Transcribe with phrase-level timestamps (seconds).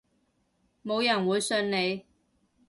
[0.83, 2.05] 冇人會信你